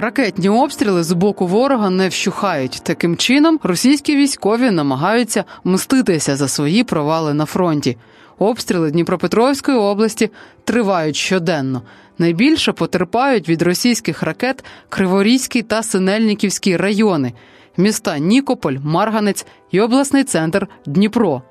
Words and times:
Ракетні 0.00 0.48
обстріли 0.48 1.02
з 1.02 1.12
боку 1.12 1.46
ворога 1.46 1.90
не 1.90 2.08
вщухають. 2.08 2.80
Таким 2.82 3.16
чином 3.16 3.60
російські 3.62 4.16
військові 4.16 4.70
намагаються 4.70 5.44
мститися 5.64 6.36
за 6.36 6.48
свої 6.48 6.84
провали 6.84 7.34
на 7.34 7.44
фронті. 7.44 7.96
Обстріли 8.38 8.90
Дніпропетровської 8.90 9.76
області 9.78 10.30
тривають 10.64 11.16
щоденно. 11.16 11.82
Найбільше 12.18 12.72
потерпають 12.72 13.48
від 13.48 13.62
російських 13.62 14.22
ракет 14.22 14.64
Криворізький 14.88 15.62
та 15.62 15.82
Синельниківський 15.82 16.76
райони, 16.76 17.32
міста 17.76 18.18
Нікополь, 18.18 18.76
Марганець 18.84 19.46
і 19.70 19.80
обласний 19.80 20.24
центр 20.24 20.68
Дніпро. 20.86 21.42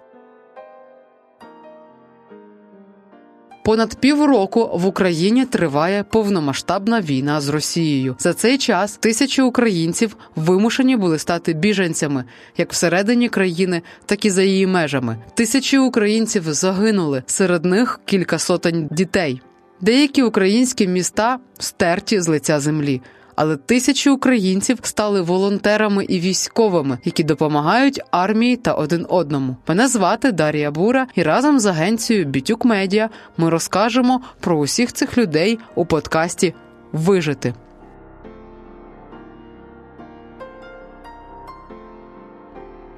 Понад 3.64 3.96
півроку 3.96 4.70
в 4.74 4.86
Україні 4.86 5.46
триває 5.46 6.04
повномасштабна 6.04 7.02
війна 7.02 7.42
з 7.42 7.50
Росією. 7.50 8.16
За 8.20 8.34
цей 8.34 8.58
час 8.58 8.98
тисячі 8.98 9.44
українців 9.44 10.18
вимушені 10.36 10.98
були 10.98 11.20
стати 11.20 11.54
біженцями 11.54 12.24
як 12.58 12.74
всередині 12.74 13.30
країни, 13.30 13.82
так 14.06 14.26
і 14.26 14.30
за 14.30 14.44
її 14.44 14.68
межами. 14.68 15.18
Тисячі 15.34 15.78
українців 15.78 16.44
загинули, 16.46 17.24
серед 17.26 17.66
них 17.66 18.00
кілька 18.06 18.40
сотень 18.40 18.88
дітей. 18.92 19.42
Деякі 19.82 20.24
українські 20.24 20.88
міста 20.88 21.40
стерті 21.60 22.22
з 22.22 22.28
лиця 22.28 22.60
землі 22.60 23.02
але 23.40 23.58
тисячі 23.58 24.12
українців 24.12 24.80
стали 24.82 25.22
волонтерами 25.22 26.06
і 26.06 26.20
військовими, 26.20 26.98
які 27.06 27.24
допомагають 27.24 28.02
армії 28.12 28.56
та 28.56 28.74
один 28.74 29.06
одному. 29.10 29.56
Мене 29.68 29.88
звати 29.88 30.32
Дарія 30.32 30.72
Бура, 30.72 31.08
і 31.16 31.24
разом 31.24 31.60
з 31.60 31.66
агенцією 31.66 32.26
Бітюк 32.26 32.66
Медіа 32.66 33.10
ми 33.38 33.50
розкажемо 33.50 34.22
про 34.40 34.58
усіх 34.58 34.94
цих 34.94 35.18
людей 35.18 35.60
у 35.76 35.86
подкасті 35.86 36.54
Вижити. 36.92 37.54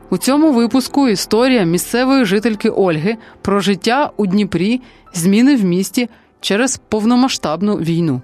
У 0.10 0.18
цьому 0.18 0.54
випуску 0.54 1.08
історія 1.08 1.64
місцевої 1.64 2.26
жительки 2.26 2.70
Ольги 2.70 3.18
про 3.42 3.60
життя 3.60 4.12
у 4.18 4.26
Дніпрі, 4.26 4.82
зміни 5.14 5.56
в 5.56 5.64
місті 5.64 6.10
через 6.40 6.78
повномасштабну 6.78 7.76
війну. 7.76 8.22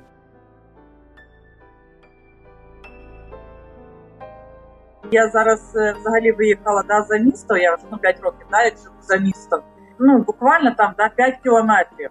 Я 5.11 5.29
зараз 5.29 5.75
е, 5.75 5.95
взагалі 5.99 6.31
виїхала 6.31 6.83
да, 6.87 7.01
за 7.01 7.17
місто, 7.17 7.57
я 7.57 7.75
вже 7.75 7.83
ну 7.91 7.97
5 7.97 8.19
років, 8.21 8.47
да, 8.51 8.63
живу 8.63 8.95
за 9.01 9.17
містом. 9.17 9.59
Ну, 9.99 10.23
буквально 10.27 10.75
там 10.77 10.93
да, 10.97 11.09
5 11.09 11.37
кілометрів. 11.43 12.09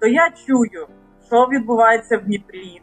То 0.00 0.06
я 0.06 0.30
чую, 0.46 0.86
що 1.26 1.46
відбувається 1.52 2.18
в 2.18 2.24
Дніпрі. 2.24 2.82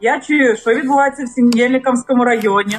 Я 0.00 0.20
чую, 0.20 0.56
що 0.56 0.74
відбувається 0.74 1.24
в 1.24 1.28
Сім'єльниковському 1.28 2.24
районі. 2.24 2.78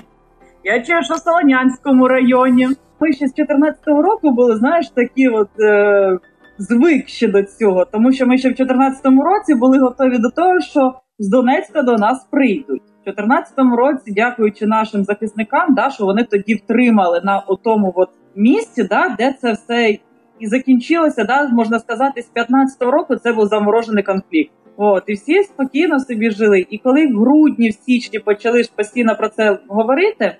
Я 0.64 0.84
чую, 0.84 1.04
що 1.04 1.14
в 1.14 1.20
Солонянському 1.20 2.08
районі. 2.08 2.68
Ми 3.00 3.14
ще 3.14 3.28
з 3.28 3.34
14-го 3.34 4.02
року 4.02 4.32
були, 4.32 4.58
знаєш, 4.58 4.90
такі 4.90 5.28
от 5.28 5.50
е, 5.60 6.18
звик 6.58 7.08
ще 7.08 7.28
до 7.28 7.44
цього, 7.44 7.86
тому 7.86 8.12
що 8.12 8.28
ми 8.28 8.38
ще 8.38 8.50
в 8.50 8.54
14-му 8.54 9.24
році 9.24 9.56
були 9.56 9.80
готові 9.80 10.18
до 10.18 10.30
того, 10.30 10.60
що 10.62 10.94
з 11.20 11.30
Донецька 11.30 11.82
до 11.82 11.98
нас 11.98 12.28
прийдуть. 12.32 12.82
2014 13.06 13.54
році, 13.78 14.12
дякуючи 14.12 14.66
нашим 14.66 15.04
захисникам, 15.04 15.76
да, 15.76 15.90
що 15.90 16.06
вони 16.06 16.24
тоді 16.24 16.56
втримали 16.56 17.22
на 17.24 17.44
тому 17.64 17.94
от 17.96 18.10
місці, 18.36 18.84
да, 18.84 19.16
де 19.18 19.36
це 19.42 19.52
все 19.52 19.98
і 20.40 20.48
закінчилося, 20.48 21.24
да, 21.24 21.48
можна 21.48 21.80
сказати, 21.80 22.22
з 22.22 22.32
15-го 22.36 22.92
року 22.92 23.16
це 23.16 23.34
був 23.34 23.46
заморожений 23.46 24.04
конфлікт. 24.04 24.52
От 24.78 25.04
і 25.08 25.14
всі 25.14 25.44
спокійно 25.44 26.00
собі 26.00 26.32
жили. 26.32 26.66
І 26.70 26.78
коли 26.78 27.08
в 27.08 27.20
грудні, 27.20 27.70
в 27.70 27.74
січні 27.74 28.20
почали 28.20 28.64
ж 28.64 28.72
постійно 28.76 29.16
про 29.16 29.30
це 29.30 29.60
говорити, 29.68 30.36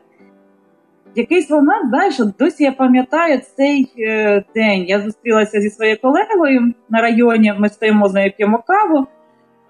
якийсь 1.16 1.50
момент, 1.50 1.90
знаєш, 1.90 2.18
досі 2.40 2.64
я 2.64 2.72
пам'ятаю 2.72 3.42
цей 3.58 3.94
е, 4.00 4.44
день. 4.56 4.84
Я 4.88 5.00
зустрілася 5.00 5.62
зі 5.62 5.70
своєю 5.70 5.98
колегою 6.02 6.74
на 6.90 7.02
районі. 7.02 7.54
Ми 7.60 7.70
стоїмо 7.70 8.10
з 8.10 8.14
нею 8.14 8.34
п'ємо 8.38 8.64
каву, 8.68 9.08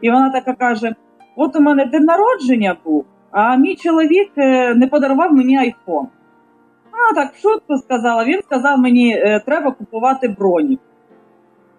і 0.01 0.11
вона 0.11 0.29
така 0.29 0.53
каже: 0.53 0.95
От 1.35 1.55
у 1.55 1.59
мене 1.59 1.85
день 1.85 2.03
народження 2.03 2.77
був, 2.85 3.05
а 3.31 3.55
мій 3.55 3.75
чоловік 3.75 4.31
е, 4.37 4.75
не 4.75 4.87
подарував 4.87 5.33
мені 5.33 5.57
айфон. 5.57 6.07
А 6.91 7.15
так 7.15 7.35
шутку 7.35 7.77
сказала. 7.77 8.25
Він 8.25 8.41
сказав 8.41 8.79
мені, 8.79 9.17
е, 9.17 9.41
треба 9.45 9.71
купувати 9.71 10.27
броні. 10.27 10.79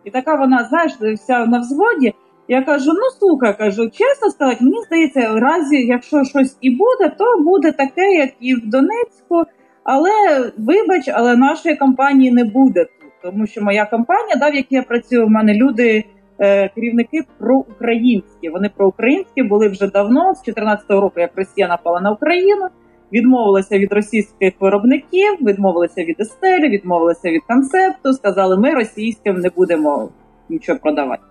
І 0.05 0.11
така 0.11 0.34
вона, 0.34 0.65
знаєш, 0.65 0.93
вся 0.93 1.47
на 1.47 1.59
взводі. 1.59 2.15
Я 2.49 2.62
кажу: 2.62 2.93
ну 2.95 3.19
слухай, 3.19 3.59
кажу, 3.59 3.91
чесно 3.91 4.31
сказати, 4.31 4.65
мені 4.65 4.83
здається, 4.87 5.33
в 5.33 5.37
разі, 5.37 5.87
якщо 5.87 6.25
щось 6.25 6.56
і 6.61 6.71
буде, 6.71 7.15
то 7.19 7.25
буде 7.43 7.73
таке, 7.73 8.12
як 8.12 8.31
і 8.41 8.55
в 8.55 8.71
Донецьку. 8.71 9.43
Але 9.85 10.11
вибач, 10.59 11.09
але 11.15 11.37
нашої 11.37 11.77
компанії 11.77 12.31
не 12.31 12.45
буде 12.45 12.85
тут, 12.85 13.12
тому 13.23 13.47
що 13.47 13.62
моя 13.62 13.87
компанія, 13.87 14.37
да, 14.37 14.50
в 14.50 14.55
якій 14.55 14.75
я 14.75 14.83
працюю, 14.83 15.27
в 15.27 15.31
мене 15.31 15.55
люди. 15.55 16.05
Е, 16.41 16.69
керівники 16.69 17.21
проукраїнські. 17.38 18.49
Вони 18.49 18.71
проукраїнські 18.76 19.43
були 19.43 19.69
вже 19.69 19.87
давно, 19.87 20.34
з 20.34 20.43
2014 20.43 20.91
року, 20.91 21.21
як 21.21 21.31
Росія 21.37 21.69
напала 21.69 22.00
на 22.00 22.10
Україну, 22.10 22.66
відмовилися 23.12 23.78
від 23.78 23.93
російських 23.93 24.53
виробників, 24.60 25.37
відмовилися 25.43 26.04
від 26.04 26.21
естелі, 26.21 26.69
відмовилися 26.69 27.31
від 27.31 27.43
концепту. 27.43 28.12
Сказали, 28.12 28.56
ми 28.56 28.75
російським 28.75 29.37
не 29.37 29.50
будемо 29.56 30.09
нічого 30.49 30.78
продавати. 30.78 31.22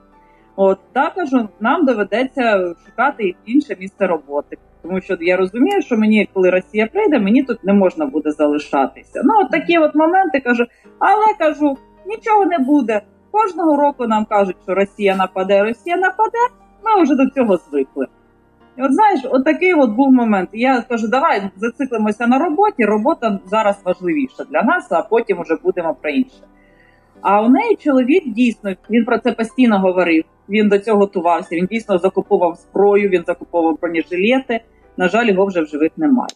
От 0.56 0.80
також 0.94 1.30
нам 1.60 1.86
доведеться 1.86 2.74
шукати 2.86 3.36
інше 3.46 3.76
місце 3.80 4.08
роботи. 4.08 4.58
Тому 4.82 5.02
що 5.02 5.18
я 5.22 5.38
розумію, 5.38 5.82
що 5.82 5.98
мені, 5.98 6.30
коли 6.34 6.50
Росія 6.50 6.88
прийде, 6.88 7.20
мені 7.20 7.44
тут 7.44 7.64
не 7.64 7.74
можна 7.74 8.06
буде 8.06 8.32
залишатися. 8.32 9.22
Ну 9.24 9.34
от 9.44 9.52
такі 9.52 9.78
от 9.78 9.96
моменти 9.96 10.40
кажу, 10.40 10.66
але 11.00 11.26
кажу, 11.40 11.78
нічого 12.06 12.46
не 12.46 12.60
буде. 12.60 13.02
Кожного 13.32 13.78
року 13.78 14.08
нам 14.08 14.26
кажуть, 14.26 14.56
що 14.64 14.76
Росія 14.76 15.16
нападе, 15.16 15.64
Росія 15.64 15.98
нападе. 15.98 16.38
Ми 16.86 17.04
вже 17.04 17.16
до 17.16 17.30
цього 17.30 17.58
звикли. 17.58 18.08
І 18.78 18.82
от 18.82 18.94
знаєш, 18.94 19.22
от 19.24 19.46
такий 19.46 19.74
от 19.74 19.92
був 19.92 20.12
момент. 20.12 20.50
Я 20.54 20.82
кажу, 20.82 21.08
давай 21.08 21.50
зациклимося 21.56 22.28
на 22.28 22.40
роботі. 22.40 22.86
Робота 22.86 23.40
зараз 23.46 23.82
важливіша 23.86 24.44
для 24.52 24.64
нас, 24.64 24.92
а 24.92 25.02
потім 25.02 25.42
вже 25.42 25.56
будемо 25.64 25.94
про 25.94 26.10
інше. 26.10 26.44
А 27.22 27.42
у 27.42 27.50
неї 27.50 27.76
чоловік 27.76 28.24
дійсно 28.28 28.74
він 28.90 29.06
про 29.06 29.20
це 29.20 29.32
постійно 29.32 29.80
говорив. 29.80 30.24
Він 30.50 30.70
до 30.70 30.80
цього 30.80 31.00
готувався. 31.00 31.56
Він 31.56 31.66
дійсно 31.66 31.98
закуповував 31.98 32.56
зброю, 32.56 33.10
він 33.10 33.24
закуповував 33.28 33.78
бронежилети. 33.82 34.60
На 34.98 35.10
жаль, 35.10 35.26
його 35.26 35.46
вже 35.46 35.62
в 35.62 35.66
живих 35.66 35.92
немає 35.98 36.30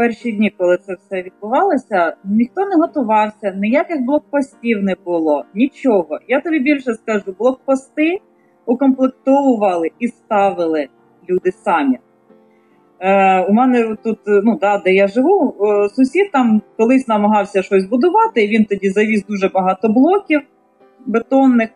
перші 0.00 0.32
дні, 0.32 0.52
коли 0.58 0.76
це 0.76 0.94
все 0.94 1.22
відбувалося, 1.22 2.16
ніхто 2.24 2.66
не 2.66 2.76
готувався, 2.76 3.54
ніяких 3.56 4.00
блокпостів 4.00 4.82
не 4.82 4.96
було, 5.04 5.44
нічого. 5.54 6.18
Я 6.28 6.40
тобі 6.40 6.58
більше 6.58 6.94
скажу, 6.94 7.34
блокпости 7.38 8.20
укомплектовували 8.66 9.90
і 9.98 10.08
ставили 10.08 10.88
люди 11.30 11.52
самі. 11.52 11.98
Е, 13.00 13.40
У 13.40 13.52
мене 13.52 13.96
тут, 14.04 14.18
ну 14.26 14.58
да, 14.60 14.78
де 14.78 14.94
я 14.94 15.06
живу, 15.08 15.54
е, 15.60 15.88
сусід 15.88 16.32
там 16.32 16.62
колись 16.76 17.08
намагався 17.08 17.62
щось 17.62 17.86
будувати, 17.86 18.44
і 18.44 18.48
він 18.48 18.64
тоді 18.64 18.90
завіз 18.90 19.26
дуже 19.26 19.48
багато 19.48 19.88
блоків 19.88 20.40
бетонних. 21.06 21.70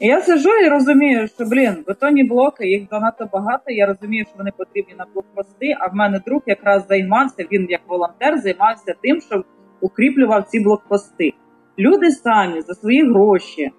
Я 0.00 0.20
сижу 0.20 0.50
і 0.64 0.68
розумію, 0.68 1.28
що 1.28 1.44
блін, 1.44 1.84
бетонні 1.86 2.24
блоки, 2.24 2.68
їх 2.68 2.88
занадто 2.90 3.28
багато. 3.32 3.64
Я 3.66 3.86
розумію, 3.86 4.24
що 4.24 4.34
вони 4.38 4.50
потрібні 4.56 4.94
на 4.98 5.06
блокпости. 5.14 5.76
А 5.80 5.86
в 5.86 5.94
мене 5.94 6.20
друг 6.26 6.42
якраз 6.46 6.86
займався. 6.88 7.46
Він 7.52 7.66
як 7.70 7.80
волонтер 7.88 8.38
займався 8.38 8.94
тим, 9.02 9.20
що 9.20 9.44
укріплював 9.80 10.44
ці 10.44 10.60
блокпости. 10.60 11.32
Люди 11.78 12.10
самі 12.10 12.60
за 12.60 12.74
свої 12.74 13.10
гроші 13.10 13.70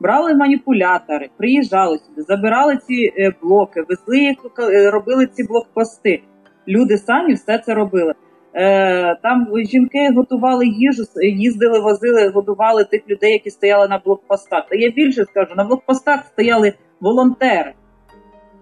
брали 0.00 0.34
маніпулятори, 0.34 1.28
приїжджали 1.36 1.98
сюди, 1.98 2.22
забирали 2.22 2.76
ці 2.76 3.12
е, 3.18 3.32
блоки, 3.42 3.82
везли 3.88 4.18
їх, 4.18 4.36
е, 4.58 4.90
робили 4.90 5.26
ці 5.26 5.44
блокпости. 5.44 6.22
Люди 6.68 6.98
самі 6.98 7.34
все 7.34 7.58
це 7.58 7.74
робили. 7.74 8.14
Е, 8.58 9.16
там 9.22 9.48
жінки 9.54 10.12
готували 10.16 10.66
їжу, 10.66 11.02
їздили, 11.22 11.80
возили, 11.80 12.28
годували 12.28 12.84
тих 12.84 13.08
людей, 13.08 13.32
які 13.32 13.50
стояли 13.50 13.88
на 13.88 13.98
блокпостах. 13.98 14.68
Та 14.68 14.76
я 14.76 14.90
більше 14.90 15.24
скажу, 15.24 15.54
на 15.56 15.64
блокпостах 15.64 16.26
стояли 16.26 16.72
волонтери. 17.00 17.72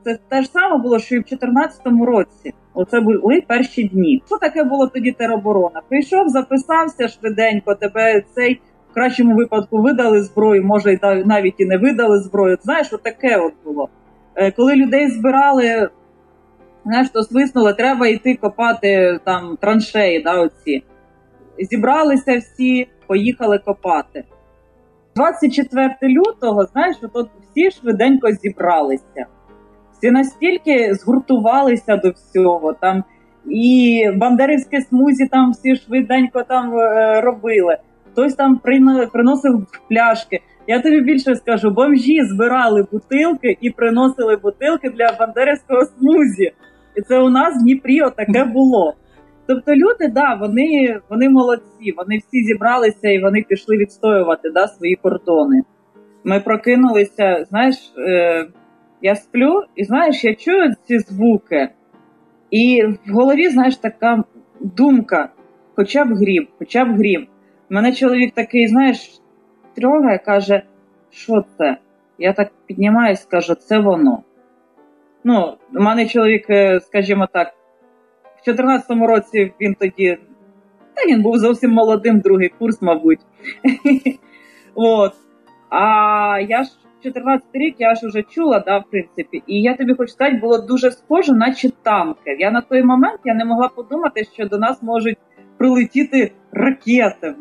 Це 0.05 0.19
те 0.29 0.43
ж 0.43 0.49
саме 0.49 0.79
було, 0.79 0.99
що 0.99 1.15
і 1.15 1.19
в 1.19 1.25
2014 1.25 1.81
році. 2.07 2.55
Оце 2.75 3.01
були 3.01 3.43
перші 3.47 3.89
дні. 3.89 4.23
Що 4.27 4.39
таке 4.39 4.65
було 4.65 4.87
тоді 4.87 5.13
тероборона? 5.13 5.81
Прийшов, 5.89 6.29
записався 6.29 7.09
швиденько, 7.09 7.75
тебе 7.75 8.23
цей 8.35 8.61
в 8.91 8.95
кращому 8.95 9.37
випадку 9.37 9.83
видали 9.83 10.23
зброю, 10.23 10.65
може 10.65 10.93
і 10.93 10.99
навіть 11.25 11.55
і 11.59 11.65
не 11.65 11.77
видали 11.77 12.19
зброю. 12.19 12.59
Знаєш, 12.63 12.89
таке 13.03 13.37
от 13.37 13.53
було. 13.65 13.89
Е, 14.35 14.51
коли 14.51 14.75
людей 14.75 15.11
збирали 15.11 15.89
знаєш, 16.85 17.09
то 17.11 17.23
свиснули, 17.23 17.73
треба 17.73 18.07
йти 18.07 18.35
копати 18.35 19.19
там 19.25 19.57
траншеї. 19.61 20.23
да, 20.23 20.41
оці. 20.41 20.83
Зібралися 21.59 22.39
всі, 22.39 22.89
поїхали 23.07 23.59
копати. 23.59 24.25
24 25.17 25.95
лютого, 26.03 26.65
знаєш, 26.65 26.97
от 27.13 27.29
всі 27.51 27.71
швиденько 27.71 28.31
зібралися. 28.31 29.27
Всі 29.93 30.11
настільки 30.11 30.95
згуртувалися 30.95 31.97
до 31.97 32.11
всього. 32.11 32.73
Там 32.73 33.05
і 33.47 34.05
бандерівське 34.17 34.81
смузі 34.81 35.27
там 35.27 35.51
всі 35.51 35.77
швиденько 35.77 36.43
там 36.43 36.79
е, 36.79 37.21
робили. 37.21 37.77
Хтось 38.13 38.35
там 38.35 38.61
приносив 39.13 39.67
пляшки. 39.89 40.41
Я 40.67 40.81
тобі 40.81 41.01
більше 41.01 41.35
скажу, 41.35 41.71
бомжі 41.71 42.23
збирали 42.23 42.87
бутилки 42.93 43.59
і 43.61 43.71
приносили 43.71 44.37
бутилки 44.37 44.91
для 44.91 45.17
бандерівського 45.19 45.81
смузі. 45.85 46.53
І 46.97 47.03
це 47.03 47.21
у 47.21 47.31
нас 47.31 47.55
в 47.61 47.63
Дніпрі 47.63 48.01
отаке 48.01 48.45
було. 48.45 48.95
Тобто 49.47 49.75
люди, 49.75 50.09
да, 50.09 50.35
вони 50.35 51.01
вони 51.11 51.31
молодці, 51.31 51.95
вони 51.97 52.19
всі 52.19 52.45
зібралися 52.45 53.09
і 53.09 53.23
вони 53.23 53.45
пішли 53.49 53.77
відстоювати 53.77 54.51
да, 54.51 54.69
свої 54.69 54.95
кордони. 54.95 55.63
Ми 56.25 56.41
прокинулися, 56.41 57.45
знаєш, 57.49 57.77
е, 57.99 58.47
я 59.03 59.15
сплю, 59.15 59.63
і 59.77 59.85
знаєш, 59.85 60.25
я 60.25 60.35
чую 60.35 60.75
ці 60.87 60.99
звуки, 60.99 61.69
і 62.51 62.83
в 63.07 63.13
голові, 63.13 63.49
знаєш, 63.49 63.77
така 63.77 64.25
думка: 64.61 65.29
хоча 65.77 66.05
б 66.05 66.09
грім, 66.09 66.49
хоча 66.59 66.85
б 66.85 66.89
грім. 66.89 67.27
У 67.71 67.75
мене 67.75 67.93
чоловік 67.93 68.35
такий, 68.35 68.69
знаєш, 68.69 69.21
трьогає, 69.77 70.19
каже, 70.19 70.63
що 71.11 71.45
це? 71.59 71.77
Я 72.19 72.33
так 72.33 72.53
піднімаюсь, 72.67 73.25
кажу, 73.25 73.55
це 73.55 73.79
воно. 73.79 74.23
Ну, 75.25 75.57
у 75.75 75.81
мене 75.81 76.07
чоловік, 76.09 76.51
е, 76.51 76.81
скажімо 76.81 77.29
так, 77.33 77.49
в 78.23 78.45
2014 78.45 79.07
році 79.07 79.53
він 79.61 79.75
тоді, 79.75 80.19
та 80.95 81.09
він 81.09 81.23
був 81.23 81.39
зовсім 81.39 81.71
молодим, 81.71 82.21
другий 82.21 82.49
курс, 82.49 82.83
мабуть. 82.83 83.21
От. 84.75 85.13
А 85.71 86.41
я 86.49 86.63
ж 86.63 86.71
14 87.03 87.47
рік 87.53 87.75
я 87.79 87.95
ж 87.95 88.07
вже 88.07 88.23
чула, 88.23 88.61
да, 88.67 88.79
в 88.79 88.85
принципі, 88.91 89.43
і 89.47 89.63
я 89.63 89.77
тобі 89.77 89.95
хочу 89.95 90.13
сказати, 90.13 90.37
було 90.37 90.59
дуже 90.59 90.91
схоже, 90.91 91.33
наче 91.33 91.71
танки. 91.83 92.37
Я 92.39 92.51
на 92.51 92.61
той 92.61 92.83
момент 92.83 93.21
я 93.25 93.35
не 93.35 93.45
могла 93.45 93.69
подумати, 93.69 94.25
що 94.35 94.47
до 94.47 94.59
нас 94.59 94.83
можуть 94.83 95.19
прилетіти 95.59 96.33
ракети. 96.53 97.35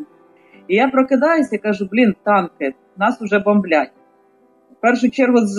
І 0.68 0.76
я 0.76 0.88
прокидаюся 0.88 1.56
і 1.56 1.60
кажу: 1.60 1.88
блін, 1.92 2.16
танки, 2.24 2.74
нас 2.98 3.22
вже 3.22 3.40
бомблять. 3.40 3.92
В 4.72 4.82
першу 4.82 5.12
чергу 5.12 5.38
з, 5.38 5.58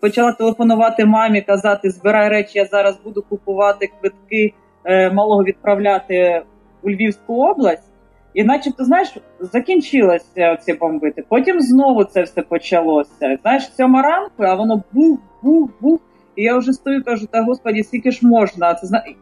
почала 0.00 0.32
телефонувати 0.32 1.04
мамі, 1.04 1.42
казати: 1.42 1.90
збирай 1.90 2.28
речі, 2.28 2.58
я 2.58 2.64
зараз 2.64 3.00
буду 3.04 3.22
купувати 3.22 3.90
квитки 4.00 4.54
е, 4.84 5.10
малого 5.10 5.44
відправляти 5.44 6.42
у 6.82 6.90
Львівську 6.90 7.34
область. 7.34 7.90
І 8.34 8.44
начебто, 8.44 8.84
знаєш, 8.84 9.16
закінчилося 9.40 10.56
ці 10.56 10.72
бомбити. 10.72 11.24
Потім 11.28 11.60
знову 11.60 12.04
це 12.04 12.22
все 12.22 12.42
почалося. 12.42 13.38
Знаєш, 13.42 13.72
сьома 13.76 14.02
ранку, 14.02 14.42
а 14.42 14.54
воно 14.54 14.82
бух, 14.92 15.18
бух, 15.42 15.70
бух. 15.80 16.00
І 16.36 16.42
я 16.42 16.58
вже 16.58 16.72
стою, 16.72 17.04
кажу, 17.04 17.26
та 17.26 17.42
господі, 17.42 17.82
скільки 17.82 18.10
ж 18.10 18.26
можна? 18.26 18.74
Це 18.74 19.02
і, 19.08 19.16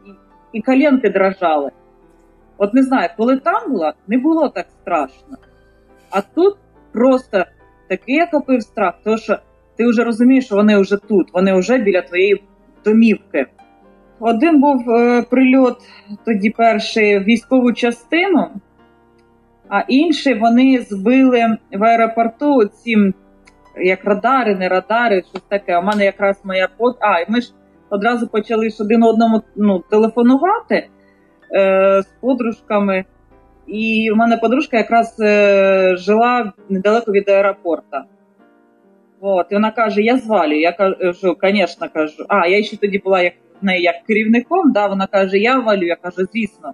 і 0.57 0.61
коленки 0.61 1.09
дрожали. 1.09 1.71
От 2.57 2.73
не 2.73 2.83
знаю, 2.83 3.09
коли 3.17 3.37
там 3.37 3.71
була, 3.71 3.93
не 4.07 4.17
було 4.17 4.49
так 4.49 4.67
страшно. 4.81 5.37
А 6.09 6.21
тут 6.21 6.57
просто 6.93 7.45
такий 7.89 8.23
охопив 8.23 8.61
страх, 8.61 8.93
тому 9.03 9.17
що 9.17 9.37
ти 9.77 9.87
вже 9.87 10.03
розумієш, 10.03 10.45
що 10.45 10.55
вони 10.55 10.77
вже 10.77 10.97
тут, 10.97 11.27
вони 11.33 11.53
вже 11.53 11.77
біля 11.77 12.01
твоєї 12.01 12.43
домівки. 12.85 13.45
Один 14.19 14.61
був 14.61 14.89
е, 14.89 15.21
прильот 15.21 15.77
тоді 16.25 16.49
перший 16.49 17.19
в 17.19 17.23
військову 17.23 17.73
частину 17.73 18.49
а 19.73 19.83
інші 19.87 20.33
вони 20.33 20.81
збили 20.89 21.57
в 21.71 21.83
аеропорту 21.83 22.65
ці 22.65 23.13
як 23.77 24.05
радари, 24.05 24.55
не 24.55 24.69
радари, 24.69 25.23
щось 25.29 25.41
таке. 25.47 25.77
У 25.77 25.81
мене 25.81 26.05
якраз 26.05 26.41
моя 26.43 26.69
под. 26.77 26.97
А, 26.99 27.19
і 27.19 27.25
ми 27.27 27.41
ж 27.41 27.53
одразу 27.89 28.27
почали 28.27 28.69
ж 28.69 28.83
один 28.83 29.03
одному 29.03 29.41
ну, 29.55 29.83
телефонувати 29.89 30.87
е, 31.55 32.01
з 32.01 32.05
подружками. 32.21 33.05
І 33.67 34.11
у 34.11 34.15
мене 34.15 34.37
подружка 34.37 34.77
якраз 34.77 35.19
е, 35.19 35.95
жила 35.95 36.53
недалеко 36.69 37.11
від 37.11 37.29
аеропорта. 37.29 38.03
От, 39.25 39.47
і 39.51 39.53
вона 39.53 39.71
каже: 39.71 40.01
Я 40.01 40.17
звалю. 40.17 40.53
Я 40.53 40.71
кажу, 40.71 40.95
звісно, 41.41 41.87
кажу. 41.93 42.25
А, 42.27 42.47
я 42.47 42.63
ще 42.63 42.77
тоді 42.77 42.97
була 42.97 43.21
як 43.21 43.33
в 43.61 43.65
неї 43.65 43.83
як 43.83 43.95
керівником. 44.07 44.71
Да, 44.71 44.87
Вона 44.87 45.07
каже: 45.07 45.37
Я 45.37 45.59
валю. 45.59 45.85
Я 45.85 45.95
кажу, 45.95 46.27
звісно 46.33 46.73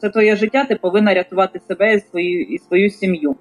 це 0.00 0.10
твоє 0.10 0.36
життя, 0.36 0.64
ти 0.64 0.76
повинна 0.76 1.14
рятувати 1.14 1.60
себе 1.68 1.94
і 1.94 2.00
свою 2.00 2.42
і 2.42 2.58
свою 2.58 2.90
сім'ю. 2.90 3.36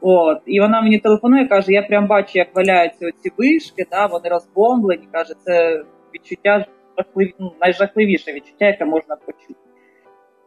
От, 0.00 0.38
і 0.46 0.60
вона 0.60 0.82
мені 0.82 0.98
телефонує, 0.98 1.48
каже: 1.48 1.72
я 1.72 1.82
прям 1.82 2.06
бачу, 2.06 2.30
як 2.34 2.56
валяються 2.56 3.10
ці 3.22 3.30
вишки, 3.38 3.86
да, 3.90 4.06
вони 4.06 4.28
розбомблені. 4.28 5.08
Каже, 5.12 5.34
це 5.44 5.84
відчуття 6.14 6.66
жахливі, 6.98 7.34
ну, 7.38 7.52
найжахливіше 7.60 8.32
відчуття, 8.32 8.66
яке 8.66 8.84
можна 8.84 9.16
почути. 9.16 9.54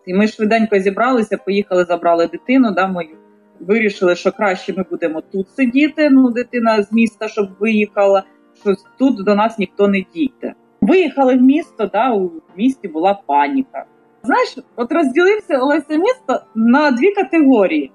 І 0.05 0.13
ми 0.13 0.27
швиденько 0.27 0.79
зібралися, 0.79 1.37
поїхали, 1.37 1.83
забрали 1.83 2.27
дитину, 2.27 2.71
да, 2.71 2.87
мою. 2.87 3.26
Вирішили, 3.59 4.15
що 4.15 4.31
краще 4.31 4.73
ми 4.77 4.85
будемо 4.89 5.21
тут 5.21 5.49
сидіти. 5.49 6.09
Ну, 6.09 6.31
дитина 6.31 6.83
з 6.83 6.91
міста, 6.91 7.27
щоб 7.27 7.49
виїхала, 7.59 8.23
що 8.61 8.73
тут 8.99 9.25
до 9.25 9.35
нас 9.35 9.59
ніхто 9.59 9.87
не 9.87 10.05
дійде. 10.13 10.53
Виїхали 10.81 11.35
в 11.35 11.41
місто, 11.41 11.89
да, 11.93 12.11
у 12.13 12.31
місті 12.57 12.87
була 12.87 13.21
паніка. 13.25 13.85
Знаєш, 14.23 14.57
от 14.75 14.91
розділився 14.91 15.59
Олеся 15.59 15.97
місто 15.97 16.41
на 16.55 16.91
дві 16.91 17.11
категорії. 17.11 17.91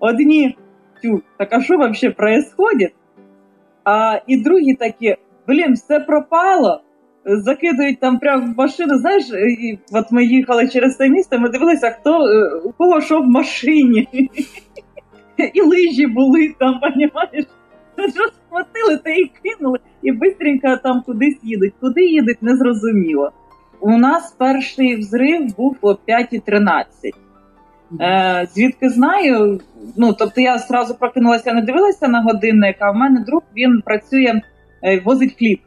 Одні, 0.00 0.56
тю, 1.02 1.22
так 1.38 1.52
а 1.52 1.60
що 1.60 1.74
взагалі 1.74 1.96
відбувається? 2.02 2.88
А 3.84 4.20
і 4.26 4.42
другі 4.42 4.74
такі, 4.74 5.16
блін, 5.46 5.72
все 5.72 6.00
пропало. 6.00 6.80
Закидують 7.24 8.00
там 8.00 8.18
прямо 8.18 8.52
в 8.52 8.58
машину. 8.58 8.98
Знаєш, 8.98 9.24
і 9.60 9.78
от 9.92 10.12
ми 10.12 10.24
їхали 10.24 10.68
через 10.68 10.96
це 10.96 11.08
місто, 11.08 11.38
ми 11.38 11.48
дивилися, 11.48 11.90
хто 11.90 12.10
е, 12.10 12.60
у 12.64 12.72
кого 12.72 13.00
що 13.00 13.20
в 13.20 13.26
машині. 13.26 14.08
І 15.54 15.60
лижі 15.60 16.06
були 16.06 16.54
там, 16.58 16.80
розумієш? 16.82 17.46
Що 17.98 18.24
схватили 18.26 18.98
та 19.04 19.10
і 19.10 19.30
кинули, 19.42 19.78
і 20.02 20.12
швидко 20.12 20.76
там 20.82 21.02
кудись 21.06 21.38
їдуть. 21.42 21.74
Куди 21.80 22.04
їдуть, 22.04 22.42
не 22.42 22.56
зрозуміло. 22.56 23.32
У 23.80 23.98
нас 23.98 24.34
перший 24.38 24.96
взрив 24.96 25.56
був 25.56 25.76
о 25.80 25.90
5.13. 25.90 26.84
Е, 28.00 28.46
Звідки 28.54 28.88
знаю, 28.88 29.60
ну 29.96 30.12
тобто 30.12 30.40
я 30.40 30.58
зразу 30.58 30.94
прокинулася, 30.94 31.52
не 31.52 31.62
дивилася 31.62 32.08
на 32.08 32.22
годинник, 32.22 32.76
а 32.78 32.90
в 32.90 32.94
мене 32.94 33.20
друг 33.26 33.42
він 33.56 33.82
працює, 33.84 34.40
е, 34.82 35.00
возить 35.00 35.36
хліб. 35.38 35.60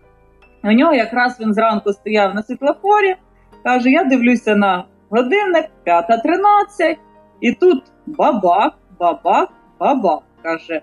У 0.63 0.71
нього 0.71 0.93
якраз 0.93 1.39
він 1.39 1.53
зранку 1.53 1.93
стояв 1.93 2.35
на 2.35 2.43
світлофорі, 2.43 3.15
каже: 3.63 3.89
Я 3.89 4.03
дивлюся 4.03 4.55
на 4.55 4.85
годинник 5.09 5.65
5.13, 5.87 6.97
і 7.41 7.53
тут 7.53 7.83
бабак, 8.05 8.73
бабак, 8.99 9.49
бабак. 9.79 10.19
Каже, 10.43 10.81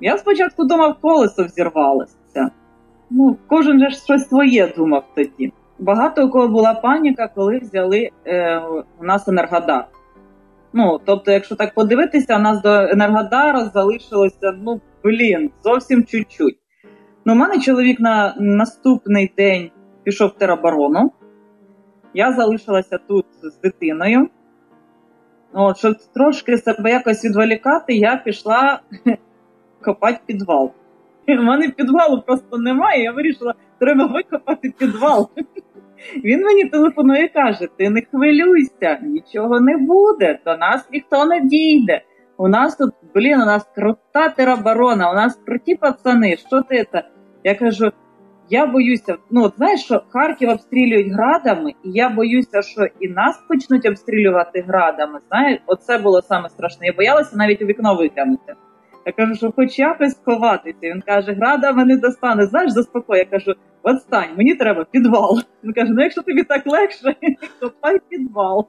я 0.00 0.18
спочатку 0.18 0.64
думав, 0.64 0.96
колесо 1.00 1.44
взірвалося. 1.44 2.50
Ну, 3.10 3.36
Кожен 3.46 3.78
же 3.80 3.90
щось 3.90 4.28
своє 4.28 4.72
думав 4.76 5.04
тоді. 5.14 5.52
Багато 5.78 6.26
у 6.26 6.30
кого 6.30 6.48
була 6.48 6.74
паніка, 6.74 7.28
коли 7.34 7.58
взяли 7.58 8.10
е, 8.26 8.62
у 9.00 9.04
нас 9.04 9.28
Енергодар. 9.28 9.86
Ну, 10.72 11.00
тобто, 11.04 11.30
якщо 11.32 11.56
так 11.56 11.74
подивитися, 11.74 12.36
у 12.36 12.38
нас 12.38 12.62
до 12.62 12.68
Енергодара 12.68 13.64
залишилося, 13.64 14.52
ну, 14.58 14.80
блін, 15.04 15.50
зовсім 15.64 16.04
чуть-чуть. 16.04 16.58
Ну, 17.28 17.34
у 17.34 17.36
мене 17.36 17.60
чоловік 17.60 18.00
на 18.00 18.34
наступний 18.38 19.32
день 19.36 19.70
пішов 20.02 20.28
в 20.28 20.38
тероборону. 20.38 21.12
Я 22.14 22.32
залишилася 22.32 22.98
тут 23.08 23.26
з 23.42 23.60
дитиною. 23.60 24.28
От, 25.52 25.78
Щоб 25.78 25.96
трошки 26.14 26.58
себе 26.58 26.90
якось 26.90 27.24
відволікати, 27.24 27.94
я 27.94 28.16
пішла 28.16 28.80
копати 29.84 30.18
підвал. 30.26 30.72
У 31.28 31.42
мене 31.42 31.68
підвалу 31.68 32.22
просто 32.22 32.58
немає. 32.58 33.02
Я 33.02 33.12
вирішила, 33.12 33.54
треба 33.78 34.06
викопати 34.06 34.74
підвал. 34.78 35.30
Він 36.24 36.44
мені 36.44 36.64
телефонує 36.64 37.24
і 37.24 37.28
каже: 37.28 37.68
Ти 37.76 37.90
не 37.90 38.02
хвилюйся, 38.02 38.98
нічого 39.02 39.60
не 39.60 39.76
буде, 39.76 40.38
до 40.44 40.56
нас 40.56 40.88
ніхто 40.92 41.24
не 41.24 41.40
дійде. 41.40 42.02
У 42.36 42.48
нас 42.48 42.76
тут, 42.76 42.94
блін, 43.14 43.40
у 43.40 43.46
нас 43.46 43.66
крута 43.74 44.28
тероборона, 44.28 45.10
у 45.10 45.14
нас 45.14 45.40
круті 45.46 45.74
пацани, 45.74 46.36
що 46.36 46.62
ти 46.62 46.86
це? 46.92 47.04
Я 47.48 47.54
кажу, 47.54 47.92
я 48.50 48.66
боюся, 48.66 49.16
ну 49.30 49.44
от 49.44 49.56
знаєш, 49.56 49.80
що 49.84 50.02
Харків 50.08 50.48
обстрілюють 50.48 51.12
градами, 51.12 51.70
і 51.70 51.90
я 51.90 52.08
боюся, 52.08 52.62
що 52.62 52.86
і 53.00 53.08
нас 53.08 53.42
почнуть 53.48 53.86
обстрілювати 53.86 54.60
градами. 54.60 55.20
Знаєш, 55.28 55.60
оце 55.66 55.98
було 55.98 56.22
саме 56.22 56.48
страшне. 56.48 56.86
Я 56.86 56.92
боялася 56.92 57.36
навіть 57.36 57.62
у 57.62 57.66
вікно 57.66 57.94
витягнути. 57.94 58.54
Я 59.06 59.12
кажу, 59.12 59.34
що 59.34 59.52
хоч 59.52 59.78
якось 59.78 60.12
сховатися. 60.12 60.78
Він 60.82 61.00
каже, 61.00 61.32
града 61.32 61.72
мене 61.72 61.96
достане. 61.96 62.46
Знаєш, 62.46 62.70
заспокой. 62.70 63.18
Я 63.18 63.24
кажу, 63.24 63.54
отстань, 63.82 64.30
мені 64.36 64.54
треба 64.54 64.84
підвал. 64.84 65.38
Він 65.64 65.72
каже: 65.72 65.92
ну 65.92 66.02
якщо 66.02 66.22
тобі 66.22 66.42
так 66.42 66.66
легше, 66.66 67.14
копай 67.60 67.98
підвал. 68.08 68.68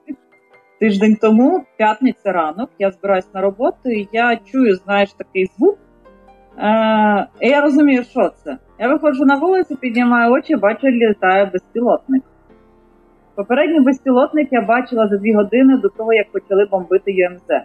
Тиждень 0.80 1.18
тому, 1.22 1.66
п'ятниця 1.78 2.32
ранок, 2.32 2.70
я 2.80 2.92
збираюсь 2.92 3.34
на 3.34 3.42
роботу, 3.42 3.90
і 3.90 4.08
я 4.12 4.40
чую, 4.52 4.76
знаєш, 4.76 5.14
такий 5.14 5.46
звук. 5.58 5.78
Е, 6.58 7.28
і 7.42 7.50
Я 7.50 7.62
розумію, 7.62 8.04
що 8.04 8.30
це. 8.44 8.58
Я 8.80 8.88
виходжу 8.88 9.26
на 9.26 9.36
вулицю, 9.36 9.76
піднімаю 9.76 10.32
очі, 10.32 10.56
бачу, 10.56 10.88
літає 10.88 11.46
безпілотник. 11.46 12.24
Попередній 13.36 13.80
безпілотник 13.80 14.48
я 14.52 14.62
бачила 14.62 15.08
за 15.08 15.18
дві 15.18 15.34
години 15.34 15.78
до 15.78 15.90
того, 15.90 16.14
як 16.14 16.32
почали 16.32 16.66
бомбити 16.72 17.12
ЮМЗ. 17.12 17.62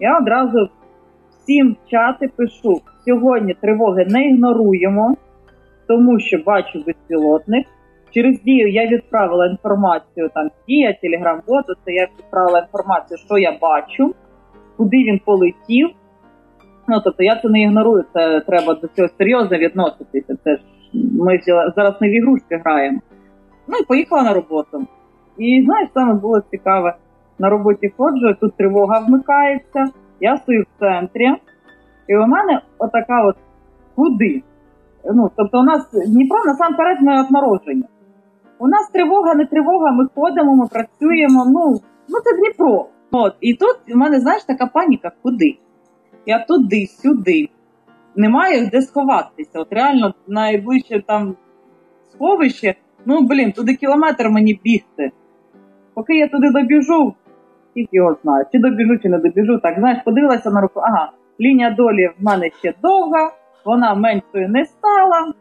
Я 0.00 0.18
одразу 0.18 0.68
всім 1.30 1.72
в 1.72 1.90
чати 1.90 2.30
пишу: 2.36 2.80
сьогодні 3.04 3.54
тривоги 3.54 4.06
не 4.08 4.28
ігноруємо, 4.28 5.16
тому 5.88 6.20
що 6.20 6.38
бачу 6.46 6.84
безпілотник. 6.86 7.66
Через 8.10 8.42
дію 8.42 8.68
я 8.68 8.86
відправила 8.86 9.46
інформацію 9.46 10.30
там 10.34 10.50
дія, 10.68 10.96
телеграм-боту, 11.02 11.74
це 11.84 11.92
я 11.92 12.08
відправила 12.18 12.58
інформацію, 12.58 13.18
що 13.18 13.38
я 13.38 13.58
бачу, 13.60 14.14
куди 14.76 14.96
він 14.96 15.20
полетів. 15.24 15.90
Ну 16.88 17.00
тобто 17.04 17.22
я 17.22 17.36
це 17.42 17.48
не 17.48 17.62
ігнорую, 17.62 18.04
це 18.12 18.40
треба 18.40 18.74
до 18.74 18.88
цього 18.88 19.08
серйозно 19.18 19.58
відноситися. 19.58 20.36
Це 20.44 20.56
ж 20.56 20.62
ми 20.92 21.38
зараз 21.76 21.94
не 22.00 22.08
в 22.08 22.12
ігрушки 22.12 22.60
граємо. 22.64 23.00
Ну 23.68 23.76
і 23.82 23.84
поїхала 23.84 24.22
на 24.22 24.32
роботу. 24.32 24.86
І 25.38 25.62
знаєш, 25.64 25.88
саме 25.94 26.14
було 26.14 26.40
цікаве. 26.50 26.96
На 27.38 27.50
роботі 27.50 27.92
ходжу, 27.96 28.34
тут 28.40 28.56
тривога 28.56 28.98
вмикається, 28.98 29.84
я 30.20 30.36
стою 30.36 30.62
в 30.62 30.80
центрі, 30.80 31.34
і 32.08 32.16
у 32.16 32.26
мене 32.26 32.60
отака 32.78 33.24
от 33.24 33.36
куди. 33.94 34.42
Ну, 35.14 35.30
Тобто 35.36 35.60
у 35.60 35.62
нас 35.62 35.90
Дніпро 35.92 36.38
насамперед 36.46 36.98
ми 37.02 37.24
от. 37.42 37.62
У 38.58 38.68
нас 38.68 38.90
тривога, 38.92 39.34
не 39.34 39.46
тривога, 39.46 39.92
ми 39.92 40.06
ходимо, 40.14 40.56
ми 40.56 40.66
працюємо. 40.66 41.44
Ну, 41.46 41.80
ну 42.08 42.18
це 42.24 42.36
Дніпро. 42.38 42.86
От. 43.12 43.34
І 43.40 43.54
тут 43.54 43.94
у 43.94 43.98
мене, 43.98 44.20
знаєш, 44.20 44.44
така 44.44 44.66
паніка, 44.66 45.12
куди? 45.22 45.58
Я 46.26 46.38
туди, 46.38 46.86
сюди. 46.86 47.48
Немає 48.16 48.66
де 48.66 48.82
сховатися. 48.82 49.60
От 49.60 49.72
реально 49.72 50.14
найближче 50.26 51.02
там 51.06 51.36
сховище, 52.12 52.74
ну 53.04 53.20
блін, 53.20 53.52
туди 53.52 53.74
кілометр 53.74 54.28
мені 54.28 54.60
бігти. 54.64 55.10
Поки 55.94 56.16
я 56.18 56.28
туди 56.28 56.50
добіжу, 56.50 57.14
тільки 57.74 57.96
його 57.96 58.16
знаю, 58.22 58.44
чи 58.52 58.58
добіжу, 58.58 58.98
чи 58.98 59.08
не 59.08 59.18
добіжу. 59.18 59.58
Так, 59.58 59.78
знаєш, 59.78 59.98
подивилася 60.04 60.50
на 60.50 60.60
руку, 60.60 60.80
ага, 60.80 61.12
лінія 61.40 61.70
долі 61.70 62.10
в 62.18 62.24
мене 62.24 62.50
ще 62.58 62.74
довга, 62.82 63.32
вона 63.64 63.94
меншою 63.94 64.48
не 64.48 64.64
стала. 64.64 65.32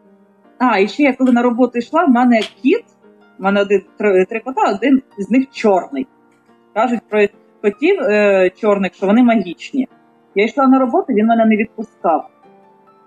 А, 0.58 0.80
і 0.80 0.88
ще 0.88 1.04
я 1.04 1.14
коли 1.14 1.32
на 1.32 1.42
роботу 1.42 1.78
йшла, 1.80 2.06
в 2.06 2.10
мене 2.10 2.40
кіт, 2.40 2.86
в 3.40 3.44
мене 3.44 3.62
один 3.62 3.82
три, 3.98 4.26
три 4.26 4.40
кота, 4.40 4.62
один 4.76 5.02
з 5.18 5.32
них 5.32 5.50
чорний. 5.52 6.08
Кажуть 6.74 7.02
про 7.10 7.28
котів 7.62 8.02
е, 8.02 8.50
чорних, 8.50 8.94
що 8.94 9.06
вони 9.06 9.24
магічні. 9.24 9.88
Я 10.36 10.46
йшла 10.46 10.68
на 10.68 10.80
роботу, 10.80 11.14
він 11.14 11.26
мене 11.26 11.46
не 11.46 11.56
відпускав. 11.56 12.30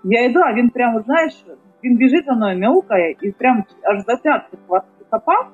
Я 0.03 0.25
йду, 0.25 0.39
а 0.39 0.53
він 0.53 0.69
прямо, 0.69 1.01
знаєш, 1.01 1.45
він 1.83 1.97
біжить 1.97 2.25
за 2.25 2.33
мною, 2.33 2.59
мяукає 2.59 3.15
і 3.21 3.31
прямо 3.31 3.63
аж 3.83 4.05
за 4.07 4.15
п'ятки 4.15 4.57
хапав. 5.11 5.47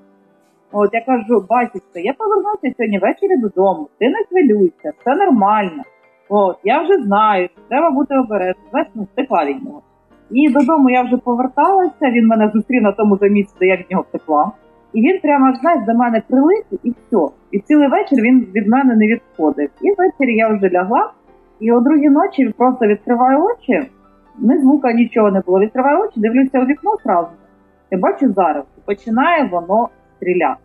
От 0.72 0.90
я 0.94 1.02
кажу, 1.02 1.46
батюшка, 1.50 2.00
я 2.00 2.14
повернуся 2.14 2.76
сьогодні 2.78 3.00
ввечері 3.00 3.38
додому, 3.38 3.90
ти 4.00 4.10
не 4.10 4.24
хвилюйся, 4.30 4.92
все 5.00 5.16
нормально. 5.16 5.84
От, 6.30 6.58
я 6.64 6.82
вже 6.82 7.04
знаю, 7.04 7.50
треба 7.70 7.92
бути 7.92 8.18
обережним. 8.18 8.66
Знаєш, 8.72 8.90
ну, 8.96 9.04
втекла 9.04 9.46
від 9.46 9.64
нього. 9.64 9.82
І 10.32 10.50
додому 10.50 10.90
я 10.90 11.02
вже 11.02 11.18
поверталася, 11.18 12.12
він 12.12 12.28
мене 12.28 12.52
зустрів 12.54 12.82
на 12.82 12.92
тому 12.92 13.18
же 13.18 13.30
місці, 13.30 13.56
де 13.60 13.68
я 13.68 13.76
від 13.76 13.92
нього 13.92 14.06
втекла. 14.10 14.52
І 14.94 15.02
він 15.02 15.20
прямо 15.20 15.56
знаєш, 15.62 15.86
до 15.86 15.94
мене 15.94 16.22
прилип 16.30 16.66
і 16.84 16.90
все. 16.90 17.28
І 17.52 17.60
цілий 17.60 17.88
вечір 17.88 18.18
він 18.22 18.48
від 18.56 18.68
мене 18.68 18.96
не 18.96 19.08
відходив. 19.08 19.70
І 19.82 19.92
ввечері 19.92 20.36
я 20.36 20.48
вже 20.48 20.70
лягла, 20.70 21.12
і 21.60 21.72
о 21.72 21.80
другій 21.80 22.10
ночі 22.10 22.54
просто 22.58 22.88
відкриваю 22.88 23.44
очі, 23.44 23.90
ні 24.40 24.58
звука, 24.58 24.92
нічого 24.92 25.32
не 25.32 25.40
було. 25.40 25.60
Відкриваю 25.60 26.00
очі, 26.00 26.20
дивлюся 26.20 26.60
у 26.60 26.66
вікно 26.66 26.92
одразу. 26.92 27.30
Я 27.92 27.98
бачу 27.98 28.34
зараз, 28.34 28.64
починає 28.86 29.50
воно 29.52 29.90
стріляти. 30.18 30.60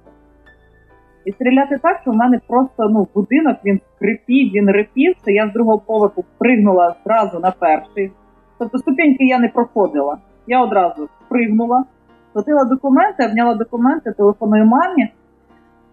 І 1.25 1.32
стріляти 1.32 1.78
так, 1.82 1.99
що 2.02 2.11
в 2.11 2.16
мене 2.16 2.40
просто 2.47 2.88
ну, 2.88 3.09
будинок 3.14 3.56
він 3.64 3.80
скрипів, 3.97 4.52
він 4.52 4.70
репів, 4.70 5.14
що 5.23 5.30
я 5.30 5.49
з 5.49 5.52
другого 5.52 5.78
поверху 5.78 6.25
пригнула 6.38 6.94
зразу 7.04 7.40
на 7.40 7.50
перший. 7.50 8.12
Тобто 8.59 8.78
ступеньки 8.78 9.25
я 9.25 9.38
не 9.38 9.49
проходила. 9.49 10.18
Я 10.47 10.62
одразу 10.62 11.09
пригнула, 11.28 11.85
схватила 12.30 12.64
документи, 12.64 13.26
обняла 13.26 13.54
документи, 13.54 14.12
телефоную 14.12 14.64
мамі. 14.64 15.09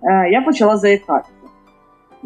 Е, 0.04 0.30
я 0.30 0.42
почала 0.42 0.77
заїкатися. 0.77 1.37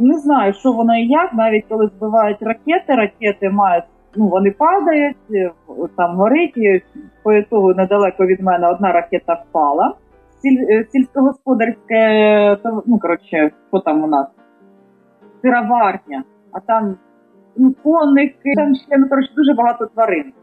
Не 0.02 0.18
знаю, 0.18 0.54
що 0.54 0.72
воно 0.72 0.98
і 0.98 1.08
як, 1.08 1.34
навіть 1.34 1.66
коли 1.70 1.88
збивають 1.88 2.42
ракети, 2.42 2.96
ракети 2.96 3.50
мають, 3.50 3.84
ну 4.16 4.28
вони 4.28 4.52
падають, 4.52 5.18
е, 5.32 5.52
там 5.98 6.16
горить, 6.16 6.58
і 6.58 6.82
по 7.24 7.34
ітогу 7.34 7.74
недалеко 7.74 8.26
від 8.26 8.42
мене 8.42 8.68
одна 8.68 8.92
ракета 8.92 9.34
впала. 9.34 9.96
Сіль, 10.42 10.66
е, 10.70 10.86
сільськогосподарське, 10.92 12.58
ну 12.86 13.00
коротше, 13.00 13.52
що 13.68 13.80
там 13.80 14.04
у 14.04 14.08
нас? 14.08 14.28
Сироварня, 15.42 16.24
а 16.52 16.60
там 16.60 16.96
ну, 17.58 17.74
коники, 17.84 18.54
там 18.56 18.76
ще 18.76 18.98
ну, 18.98 19.10
коротше, 19.10 19.32
дуже 19.36 19.54
багато 19.54 19.86
тварин. 19.86 20.34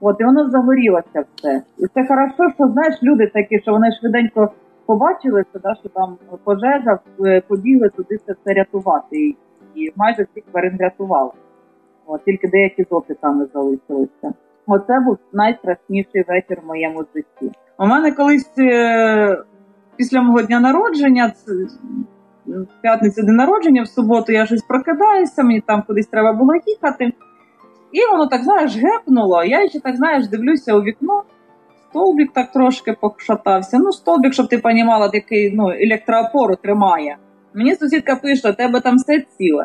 От, 0.00 0.16
і 0.20 0.24
воно 0.24 0.50
загорілося 0.50 1.24
все. 1.34 1.62
І 1.78 1.86
це 1.94 2.06
хорошо, 2.06 2.54
що 2.54 2.68
знаєш, 2.68 3.02
люди 3.02 3.26
такі, 3.34 3.60
що 3.60 3.72
вони 3.72 3.86
швиденько 4.00 4.52
побачили, 4.86 5.44
да, 5.62 5.74
що 5.74 5.88
там 5.88 6.16
пожежа, 6.44 6.98
е, 7.26 7.40
побігли 7.48 7.88
туди 7.88 8.16
все 8.16 8.34
це 8.44 8.54
рятувати. 8.54 9.16
І, 9.74 9.92
майже 9.96 10.26
всіх 10.30 10.44
тварин 10.44 10.76
рятували. 10.80 11.30
От, 12.06 12.24
Тільки 12.24 12.48
деякі 12.48 12.84
з 12.84 12.92
опитами 12.92 13.46
залишилися. 13.54 14.32
Оце 14.66 15.00
був 15.00 15.18
найстрашніший 15.32 16.24
вечір 16.28 16.58
в 16.62 16.66
моєму 16.66 17.04
житті. 17.14 17.58
У 17.78 17.86
мене 17.86 18.12
колись 18.12 18.58
е, 18.58 19.42
після 19.96 20.22
мого 20.22 20.42
дня 20.42 20.60
народження, 20.60 21.32
в 22.46 22.82
п'ятницю 22.82 23.22
день 23.22 23.36
народження, 23.36 23.82
в 23.82 23.88
суботу 23.88 24.32
я 24.32 24.46
щось 24.46 24.62
прокидаюся, 24.62 25.42
мені 25.42 25.60
там 25.60 25.82
кудись 25.86 26.06
треба 26.06 26.32
було 26.32 26.54
їхати. 26.66 27.12
І 27.92 28.10
воно 28.10 28.26
так, 28.26 28.42
знаєш, 28.42 28.76
гепнуло. 28.76 29.44
Я 29.44 29.68
ще 29.68 29.80
так, 29.80 29.96
знаєш, 29.96 30.28
дивлюся 30.28 30.74
у 30.74 30.82
вікно, 30.82 31.22
столбик 31.92 32.32
так 32.32 32.52
трошки 32.52 32.96
пошатався. 33.00 33.78
Ну, 33.78 33.92
столбик, 33.92 34.32
щоб 34.32 34.48
ти 34.48 34.60
розуміла, 34.64 35.10
який 35.12 35.54
ну, 35.56 35.70
електроопору 35.70 36.56
тримає. 36.56 37.16
Мені 37.54 37.74
сусідка 37.74 38.16
пише, 38.16 38.52
тебе 38.52 38.80
там 38.80 38.96
все 38.96 39.20
ціле. 39.20 39.64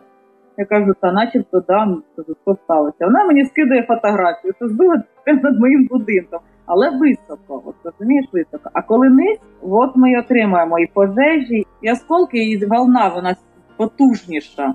Я 0.58 0.66
кажу, 0.66 0.94
та 1.02 1.12
начебто 1.12 1.64
да, 1.68 1.86
ну, 1.86 2.02
що 2.44 2.58
сталося. 2.64 2.98
Вона 3.02 3.26
мені 3.26 3.46
скидає 3.46 3.84
фотографію, 3.84 4.54
збили 4.62 5.04
прямо 5.26 5.42
над 5.44 5.60
моїм 5.60 5.88
будинком, 5.92 6.40
але 6.66 6.90
високо, 6.90 7.64
от 7.66 7.76
розумієш, 7.84 8.26
високо. 8.34 8.70
А 8.74 8.82
коли 8.82 9.10
низ, 9.10 9.38
от 9.62 9.96
ми 9.96 10.20
отримаємо 10.20 10.80
і 10.80 10.88
пожежі, 10.88 11.66
і 11.82 11.92
осколки, 11.92 12.38
і 12.38 12.66
волна 12.66 13.08
вона 13.08 13.36
потужніша. 13.78 14.74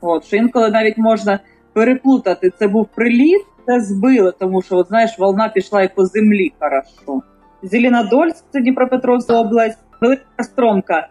От, 0.00 0.24
що 0.24 0.36
інколи 0.36 0.70
навіть 0.70 0.98
можна 0.98 1.38
переплутати, 1.72 2.50
це 2.50 2.68
був 2.68 2.88
приліт, 2.94 3.42
це 3.66 3.80
збили, 3.80 4.32
тому 4.38 4.62
що, 4.62 4.76
от, 4.76 4.88
знаєш, 4.88 5.18
волна 5.18 5.48
пішла 5.48 5.82
і 5.82 5.94
по 5.94 6.06
землі 6.06 6.52
хорошо. 6.58 7.22
Зеленодольськ, 7.62 8.44
це 8.50 8.60
Дніпропетровська 8.60 9.40
область, 9.40 9.78
Велика 10.00 10.42
Стромка. 10.42 11.08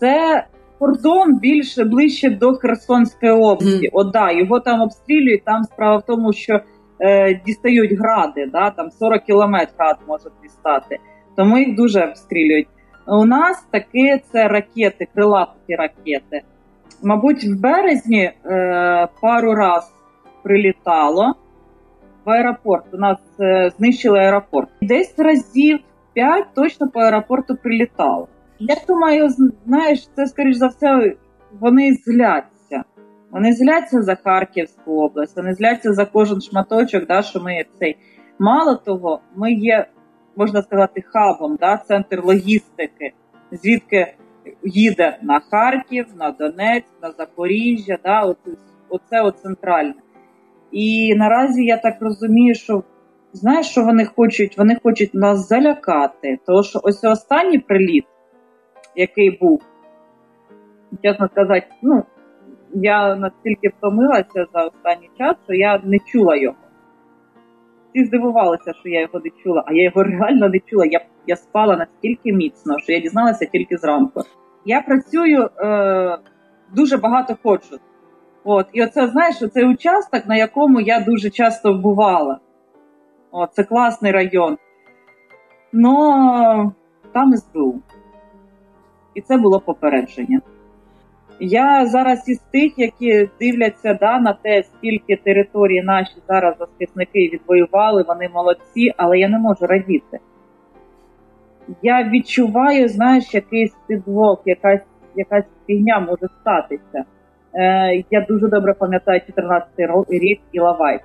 Це 0.00 0.44
кордон 0.78 1.38
більше 1.38 1.84
ближче 1.84 2.30
до 2.30 2.54
Херсонської 2.54 3.32
області. 3.32 3.86
Mm. 3.86 3.90
От 3.92 4.10
да, 4.10 4.30
його 4.30 4.60
там 4.60 4.80
обстрілюють. 4.80 5.44
Там 5.44 5.64
справа 5.64 5.96
в 5.96 6.02
тому, 6.02 6.32
що 6.32 6.60
е, 7.00 7.40
дістають 7.46 7.92
гради, 7.92 8.46
да, 8.52 8.70
там 8.70 8.90
40 8.90 9.22
кілометрів 9.22 9.74
град 9.78 9.96
може 10.08 10.24
дістати, 10.42 10.98
тому 11.36 11.58
їх 11.58 11.76
дуже 11.76 12.04
обстрілюють. 12.04 12.68
У 13.06 13.24
нас 13.24 13.66
таки 13.70 14.20
це 14.32 14.48
ракети, 14.48 15.08
крилаті 15.14 15.76
ракети. 15.78 16.42
Мабуть, 17.02 17.44
в 17.44 17.60
березні 17.60 18.22
е, 18.22 19.08
пару 19.22 19.54
раз 19.54 19.92
прилітало 20.42 21.34
в 22.24 22.30
аеропорт. 22.30 22.84
У 22.92 22.96
нас 22.96 23.18
е, 23.40 23.70
знищили 23.78 24.18
аеропорт. 24.18 24.68
Десь 24.82 25.18
разів 25.18 25.78
5 26.12 26.46
точно 26.54 26.88
по 26.88 27.00
аеропорту 27.00 27.56
прилітало. 27.56 28.28
Я 28.58 28.76
думаю, 28.88 29.28
знаєш, 29.66 30.08
це 30.16 30.26
скоріш 30.26 30.56
за 30.56 30.66
все, 30.66 31.16
вони 31.60 31.94
зляться. 31.94 32.84
Вони 33.30 33.52
зляться 33.52 34.02
за 34.02 34.14
Харківську 34.14 35.04
область, 35.04 35.36
вони 35.36 35.54
зляться 35.54 35.92
за 35.92 36.04
кожен 36.04 36.40
шматочок, 36.40 37.06
да, 37.06 37.22
що 37.22 37.40
ми 37.40 37.64
цей. 37.78 37.96
Мало 38.38 38.74
того, 38.74 39.20
ми 39.36 39.52
є, 39.52 39.86
можна 40.36 40.62
сказати, 40.62 41.04
хабом, 41.06 41.56
да, 41.56 41.76
центр 41.76 42.24
логістики, 42.24 43.12
звідки 43.52 44.14
їде 44.64 45.18
на 45.22 45.40
Харків, 45.50 46.06
на 46.18 46.30
Донецьк, 46.30 46.88
на 47.02 47.10
Запоріжжя, 47.10 47.98
да, 48.04 48.22
оце, 48.22 48.50
оце 49.22 49.42
центральне. 49.42 49.94
І 50.72 51.14
наразі 51.14 51.64
я 51.64 51.76
так 51.76 51.96
розумію, 52.00 52.54
що 52.54 52.82
знаєш, 53.32 53.66
що 53.66 53.82
вони 53.82 54.04
хочуть? 54.04 54.58
Вони 54.58 54.76
хочуть 54.82 55.14
нас 55.14 55.48
залякати. 55.48 56.38
Тому 56.46 56.62
що 56.62 56.80
ось 56.82 57.04
останній 57.04 57.58
приліт 57.58 58.04
який 58.96 59.30
був. 59.30 59.62
Чесно 61.02 61.28
сказати, 61.28 61.66
ну, 61.82 62.04
я 62.74 63.16
настільки 63.16 63.68
втомилася 63.68 64.46
за 64.54 64.64
останній 64.64 65.10
час, 65.18 65.36
що 65.44 65.54
я 65.54 65.80
не 65.84 65.98
чула 65.98 66.36
його. 66.36 66.56
всі 67.88 68.04
здивувалися, 68.04 68.72
що 68.80 68.88
я 68.88 69.00
його 69.00 69.20
не 69.24 69.30
чула, 69.42 69.64
а 69.66 69.72
я 69.72 69.82
його 69.84 70.02
реально 70.02 70.48
не 70.48 70.58
чула. 70.58 70.86
Я 70.86 71.00
я 71.26 71.36
спала 71.36 71.76
настільки 71.76 72.32
міцно, 72.32 72.78
що 72.78 72.92
я 72.92 73.00
дізналася 73.00 73.46
тільки 73.46 73.76
зранку. 73.76 74.22
Я 74.64 74.80
працюю 74.80 75.48
е, 75.58 76.18
дуже 76.74 76.96
багато 76.96 77.36
ходжу. 77.42 77.76
От, 78.44 78.66
і 78.72 78.84
оце 78.84 79.06
знаєш, 79.06 79.36
цей 79.52 79.64
участок, 79.64 80.26
на 80.26 80.36
якому 80.36 80.80
я 80.80 81.00
дуже 81.00 81.30
часто 81.30 81.74
бувала. 81.74 82.38
О, 83.30 83.46
це 83.46 83.64
класний 83.64 84.12
район. 84.12 84.58
Но 85.72 86.72
там 87.12 87.36
СБУ. 87.36 87.74
І 89.14 89.20
це 89.20 89.36
було 89.36 89.60
попередження. 89.60 90.40
Я 91.40 91.86
зараз 91.86 92.28
із 92.28 92.38
тих, 92.38 92.78
які 92.78 93.28
дивляться 93.40 93.94
да, 93.94 94.18
на 94.18 94.32
те, 94.32 94.62
скільки 94.62 95.16
території 95.16 95.82
наші 95.82 96.14
зараз 96.28 96.54
захисники 96.58 97.18
відвоювали, 97.18 98.02
вони 98.02 98.28
молодці, 98.28 98.92
але 98.96 99.18
я 99.18 99.28
не 99.28 99.38
можу 99.38 99.66
радіти. 99.66 100.18
Я 101.82 102.04
відчуваю, 102.04 102.88
знаєш, 102.88 103.34
якийсь 103.34 103.74
підвох, 103.86 104.42
якась 104.44 104.80
якась 105.14 105.44
фігня 105.66 106.00
може 106.00 106.28
статися. 106.40 107.04
Е, 107.54 108.04
Я 108.10 108.26
дуже 108.28 108.48
добре 108.48 108.74
пам'ятаю 108.74 109.20
14-й 109.38 110.18
рік 110.18 110.40
і 110.52 110.60
Лавай. 110.60 111.00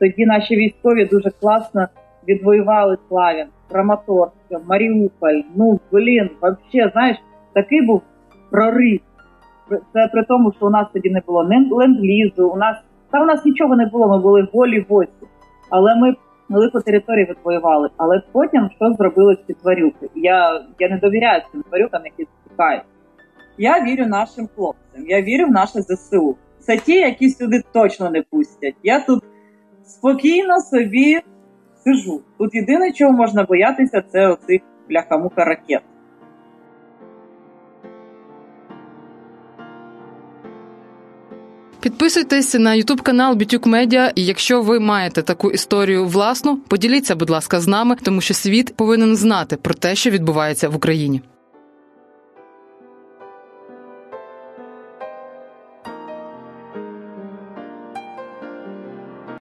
Тоді 0.00 0.26
наші 0.26 0.56
військові 0.56 1.04
дуже 1.04 1.30
класно 1.30 1.86
відвоювали 2.28 2.98
Славян, 3.08 3.46
Краматорськ, 3.70 4.34
Маріуполь. 4.66 5.40
Ну, 5.54 5.80
блін, 5.92 6.30
взагалі, 6.42 6.92
знаєш, 6.92 7.16
такий 7.54 7.82
був 7.82 8.02
прорив. 8.50 9.00
Це 9.92 10.08
при 10.12 10.24
тому, 10.24 10.52
що 10.56 10.66
у 10.66 10.70
нас 10.70 10.86
тоді 10.92 11.10
не 11.10 11.22
було 11.26 11.44
ленд-лізу, 11.70 12.48
у 12.48 12.56
нас 12.56 12.76
та 13.10 13.22
у 13.22 13.26
нас 13.26 13.44
нічого 13.44 13.76
не 13.76 13.86
було, 13.86 14.08
ми 14.08 14.18
були 14.18 14.48
голі 14.52 14.86
гості. 14.88 15.26
Але 15.70 15.96
ми 15.96 16.14
велику 16.48 16.80
територію 16.80 17.26
відвоювали. 17.30 17.88
Але 17.96 18.22
потім 18.32 18.70
що 18.76 18.92
зробили 18.92 19.36
ці 19.46 19.54
тварюки? 19.54 20.10
Я 20.14 20.60
я 20.78 20.88
не 20.88 20.98
довіряю 20.98 21.42
цим 21.52 21.62
тварюкам, 21.62 22.00
які 22.04 22.28
тікають. 22.48 22.82
Я 23.58 23.84
вірю 23.84 24.06
нашим 24.06 24.48
хлопцям, 24.54 25.08
я 25.08 25.22
вірю 25.22 25.46
в 25.46 25.50
наше 25.50 25.82
ЗСУ. 25.82 26.36
Це 26.60 26.76
ті, 26.76 26.92
які 26.92 27.30
сюди 27.30 27.62
точно 27.72 28.10
не 28.10 28.22
пустять. 28.22 28.74
Я 28.82 29.00
тут 29.00 29.24
спокійно 29.86 30.60
собі 30.60 31.20
сижу. 31.84 32.22
Тут 32.38 32.54
єдине, 32.54 32.92
чого 32.92 33.12
можна 33.12 33.44
боятися, 33.44 34.02
це 34.12 34.28
оцих 34.28 34.60
бляхамуха 34.88 35.44
ракет. 35.44 35.82
Підписуйтесь 41.80 42.54
на 42.54 42.74
Ютуб 42.74 43.02
канал 43.02 43.34
Бітюк 43.34 43.66
Медіа. 43.66 44.12
І 44.14 44.24
якщо 44.24 44.62
ви 44.62 44.80
маєте 44.80 45.22
таку 45.22 45.50
історію 45.50 46.06
власну, 46.06 46.56
поділіться, 46.56 47.16
будь 47.16 47.30
ласка, 47.30 47.60
з 47.60 47.68
нами, 47.68 47.96
тому 48.02 48.20
що 48.20 48.34
світ 48.34 48.76
повинен 48.76 49.16
знати 49.16 49.56
про 49.56 49.74
те, 49.74 49.94
що 49.94 50.10
відбувається 50.10 50.68
в 50.68 50.76
Україні. 50.76 51.20